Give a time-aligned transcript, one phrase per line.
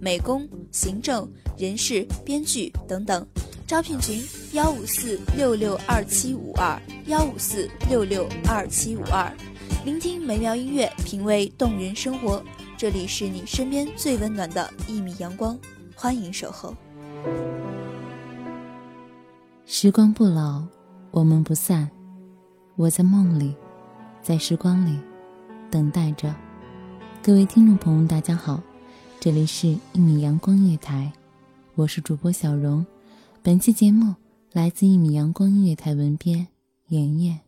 [0.00, 3.26] 美工、行政、人事、编剧等等。
[3.66, 9.30] 招聘群：幺五四六六二七五二幺五四六六二七五二。
[9.84, 12.42] 聆听美妙音乐，品味动人生活。
[12.76, 15.58] 这里是你身边最温暖的一米阳光，
[15.94, 16.74] 欢迎守候。
[19.66, 20.64] 时光不老，
[21.10, 21.90] 我们不散。
[22.76, 23.54] 我在梦里，
[24.22, 24.98] 在时光里，
[25.70, 26.34] 等待着。
[27.22, 28.62] 各位听众朋友，大家好，
[29.20, 31.12] 这里是一米阳光音乐台，
[31.74, 32.86] 我是主播小荣。
[33.42, 34.14] 本期节目
[34.52, 36.46] 来自一米阳光音乐台文编
[36.90, 37.40] 妍妍。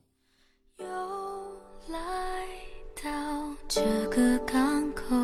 [0.80, 0.84] 又
[1.86, 1.98] 来
[3.00, 3.10] 到
[3.68, 5.14] 这个港口，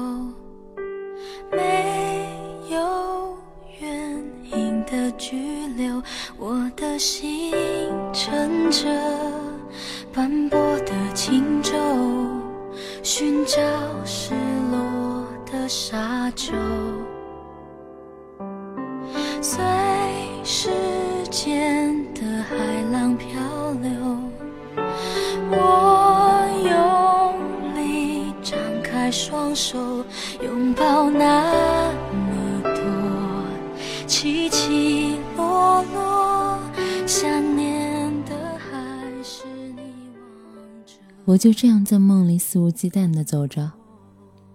[1.50, 2.24] 没
[2.70, 3.36] 有
[3.80, 6.00] 原因的拘留，
[6.38, 7.52] 我的心
[8.12, 8.86] 乘着
[16.56, 16.62] 沙
[18.32, 18.42] 洲。
[19.42, 19.62] 随
[20.42, 20.70] 时
[21.30, 22.56] 间的海
[22.90, 23.28] 浪漂
[23.82, 23.90] 流，
[25.50, 30.04] 我用力张开双手，
[30.42, 36.58] 拥抱那么多起起落落，
[37.06, 39.44] 想念的还是
[39.76, 39.82] 你。
[41.24, 43.72] 我就这样在梦里肆无忌惮地走着，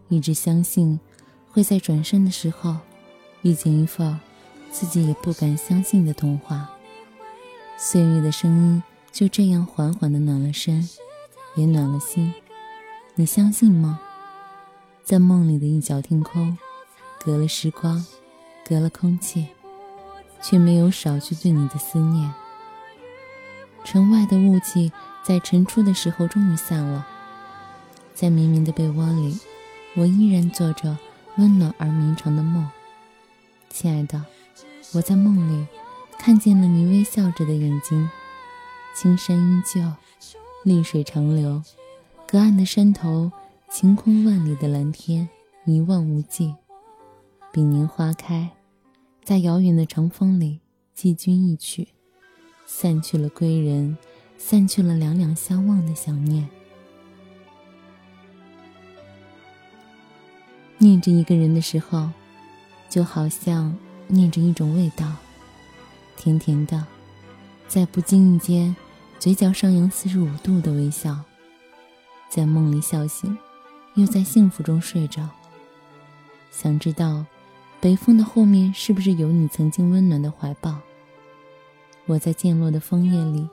[0.10, 1.00] 一直相信
[1.52, 2.78] 会在转身的时候
[3.42, 4.20] 遇见一份
[4.72, 6.70] 自己也不敢相信的童话。
[7.78, 10.88] 岁月的声音就这样缓缓地暖了身，
[11.56, 12.34] 也暖了心。
[13.16, 14.00] 你相信吗？
[15.04, 16.58] 在梦里的一角天空，
[17.20, 18.06] 隔了时光，
[18.66, 19.48] 隔了空气，
[20.42, 22.32] 却没有少去对你的思念。
[23.84, 24.92] 城外的雾气
[25.24, 27.06] 在晨出的时候终于散了，
[28.14, 29.40] 在绵绵的被窝里，
[29.96, 30.98] 我依然做着
[31.38, 32.68] 温暖而绵长的梦。
[33.70, 34.24] 亲爱的，
[34.94, 35.66] 我在梦里
[36.20, 38.10] 看见了你微笑着的眼睛，
[38.96, 39.82] 青山依旧，
[40.64, 41.64] 绿水长流，
[42.28, 43.32] 隔岸的山头，
[43.70, 45.30] 晴空万里的蓝天
[45.66, 46.54] 一望无际，
[47.52, 48.52] 比年花开，
[49.24, 50.60] 在遥远的长风里
[50.94, 51.90] 寄君一曲。
[52.66, 53.98] 散去了归人，
[54.38, 56.50] 散去了两两相望的想念。
[60.82, 62.10] 念着一个人的时候，
[62.90, 63.78] 就好像
[64.08, 65.06] 念着一种味道，
[66.18, 66.84] 甜甜的，
[67.68, 68.76] 在不经意间，
[69.20, 71.16] 嘴角上扬四十五度的微笑，
[72.32, 73.38] 在梦里笑醒，
[73.94, 75.30] 又在幸福中睡着。
[76.50, 77.24] 想知道，
[77.80, 80.80] 北风的后面是不是有你曾经温暖的怀抱？
[82.08, 83.48] 我在渐落的枫叶里，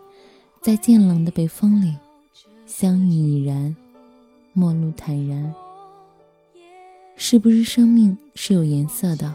[0.62, 1.94] 在渐冷的北风里，
[2.64, 3.76] 相遇已然，
[4.54, 5.54] 陌路坦然。
[7.20, 9.34] 是不是生命是有颜色的？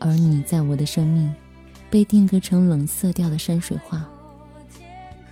[0.00, 1.32] 而你在我的生命，
[1.88, 4.04] 被定格成冷色调的山水画，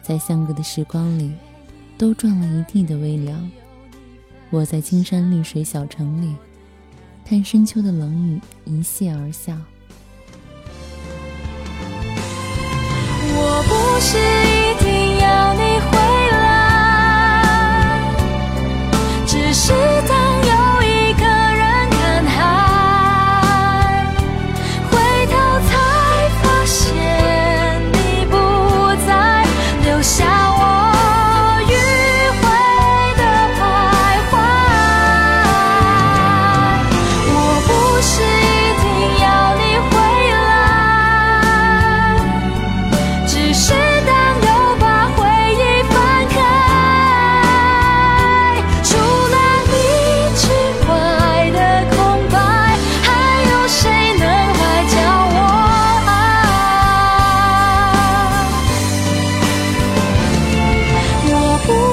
[0.00, 1.32] 在相隔的时光里，
[1.98, 3.50] 都撞了一地的微凉。
[4.50, 6.32] 我在青山绿水小城里，
[7.26, 9.60] 看深秋的冷雨一泻而下。
[13.34, 15.11] 我不是一定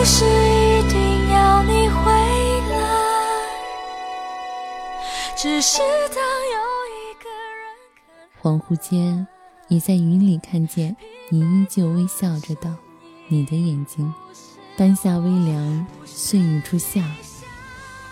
[0.04, 2.12] 是一定要你回
[2.70, 2.78] 来。
[5.36, 6.58] 只是当有
[6.90, 7.62] 一个人，
[8.42, 9.28] 恍惚间，
[9.68, 10.96] 你在云里看见，
[11.30, 12.70] 你依旧微笑着道
[13.28, 14.14] ：“你的眼睛，
[14.78, 17.04] 半夏微凉，碎映出夏。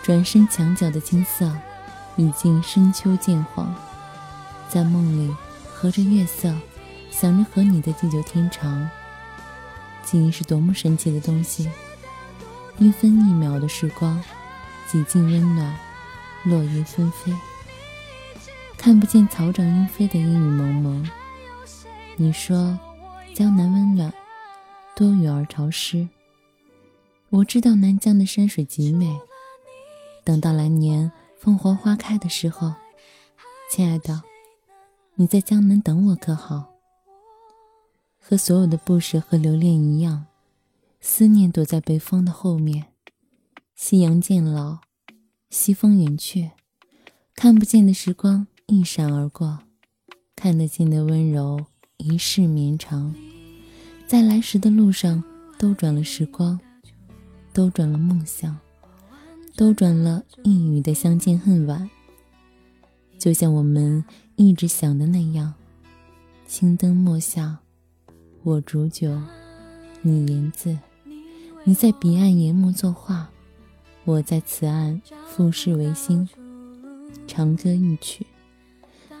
[0.02, 1.50] 转身墙角的金色，
[2.16, 3.74] 已经深秋渐黄。
[4.68, 5.34] 在梦里，
[5.74, 6.54] 和着月色，
[7.10, 8.88] 想着和你的地久天长。”
[10.10, 11.68] 记忆是多么神奇的东西，
[12.78, 14.18] 一分一秒的时光，
[14.90, 15.78] 几近温暖，
[16.44, 17.30] 落叶纷飞。
[18.78, 21.10] 看不见草长莺飞的阴雨蒙蒙。
[22.16, 22.78] 你说，
[23.34, 24.10] 江南温暖，
[24.96, 26.08] 多雨而潮湿。
[27.28, 29.14] 我知道南疆的山水极美。
[30.24, 32.72] 等到来年凤凰花开的时候，
[33.70, 34.22] 亲爱的，
[35.16, 36.67] 你在江南等我可好？
[38.28, 40.26] 和所有的不舍和留恋一样，
[41.00, 42.88] 思念躲在北风的后面。
[43.74, 44.80] 夕阳渐老，
[45.48, 46.50] 西风远去，
[47.34, 48.46] 看不见的时光。
[48.66, 49.60] 一闪而过，
[50.36, 51.64] 看得见的温柔
[51.96, 53.14] 一世绵长，
[54.06, 55.24] 在来时的路上
[55.58, 56.60] 兜转了时光，
[57.54, 58.58] 兜转了梦想，
[59.56, 61.88] 兜转了一语的相见恨晚。
[63.18, 64.04] 就像我们
[64.36, 65.54] 一直想的那样，
[66.46, 67.60] 青灯墨下，
[68.48, 69.14] 我煮酒，
[70.00, 70.78] 你吟字，
[71.64, 73.28] 你在彼岸研墨作画，
[74.06, 76.26] 我在此岸赋诗为心，
[77.26, 78.26] 长歌一曲。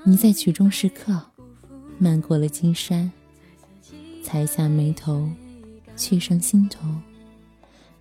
[0.04, 1.20] 你在曲中时刻，
[1.98, 3.12] 漫过了金山，
[4.24, 5.28] 才下眉头，
[5.94, 6.88] 去上心头。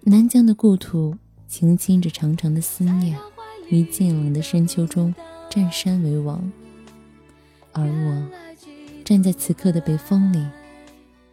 [0.04, 1.14] 南疆的故土，
[1.46, 3.20] 轻轻着长长的思念，
[3.68, 5.14] 于渐冷的深秋中，
[5.50, 6.50] 占山为王。
[7.74, 8.24] 而我，
[9.04, 10.42] 站在此刻的北风里，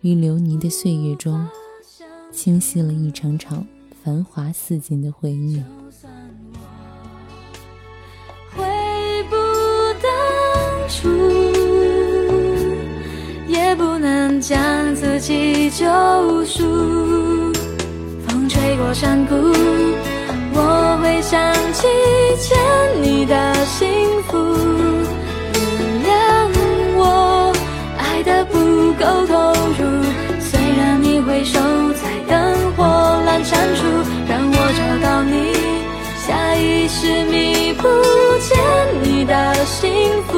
[0.04, 1.48] 于流年的岁月中，
[2.30, 3.66] 清晰了一场场
[4.02, 5.56] 繁华似锦的回忆。
[8.54, 8.62] 回
[9.30, 9.36] 不
[10.02, 10.12] 当
[10.90, 11.08] 初
[13.48, 15.86] 也不能将自己救
[16.44, 16.62] 赎。
[18.28, 19.34] 风吹过山谷，
[20.52, 21.86] 我会想起
[22.38, 22.54] 欠
[23.02, 23.88] 你的幸
[24.24, 24.93] 福。
[36.94, 37.88] 下意识弥补
[38.40, 40.34] 欠你的幸福。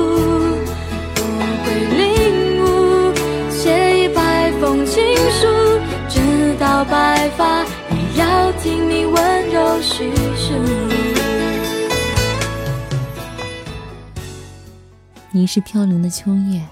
[6.88, 10.52] 白发，也要听你温柔叙述。
[15.32, 16.62] 你是飘零的秋叶，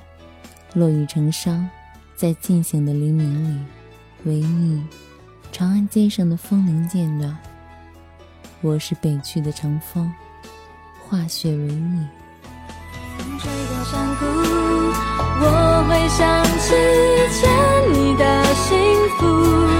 [0.74, 1.64] 落雨成殇，
[2.14, 3.58] 在渐醒的黎明里，
[4.24, 4.80] 唯忆
[5.50, 7.36] 长安街上的风铃渐暖。
[8.64, 10.10] 我是北去的长风，
[11.06, 12.08] 化雪为你。
[13.18, 14.24] 风吹过山谷，
[15.42, 15.44] 我
[15.86, 16.72] 会想起
[17.30, 17.42] 欠
[17.92, 18.24] 你的
[18.54, 18.72] 幸
[19.18, 19.73] 福。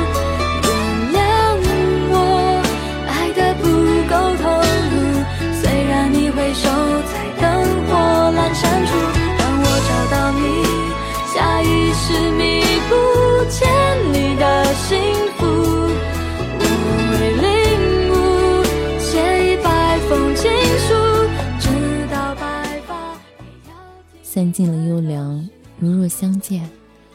[24.44, 25.48] 散尽了优良，
[25.79, 26.69] 如若相见，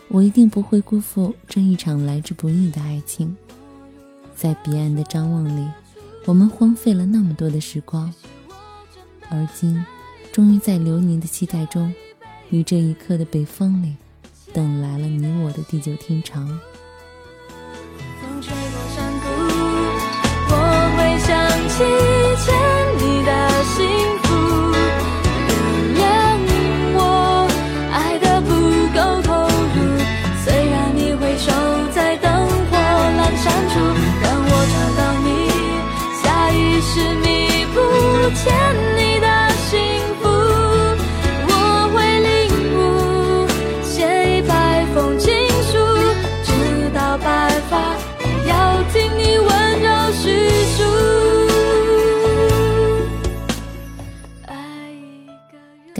[0.07, 3.37] 我一定不会辜负这一场来之不易的爱情。
[4.35, 5.63] 在彼岸的张望里，
[6.25, 8.11] 我们荒废了那么多的时光，
[9.29, 9.85] 而今，
[10.31, 11.93] 终于在流年的期待中，
[12.49, 13.95] 于这一刻的北风里，
[14.51, 16.47] 等来了你我的地久天长。
[16.47, 19.27] 风吹过山谷，
[20.49, 20.55] 我
[20.97, 21.29] 会想
[21.69, 22.18] 起